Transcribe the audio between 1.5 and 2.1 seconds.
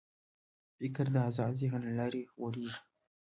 ذهن له